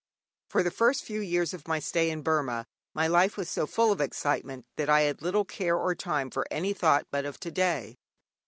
[0.51, 2.65] _For the first few years of my stay in Burma
[2.95, 6.47] my life was so full of excitement that I had little care or time for
[6.49, 7.99] any thought but of to day.